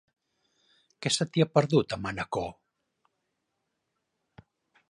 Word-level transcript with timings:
Què 1.05 1.11
se 1.15 1.27
t'hi 1.35 1.43
ha 1.43 1.47
perdut, 1.57 1.93
a 1.97 1.99
Manacor? 2.05 2.49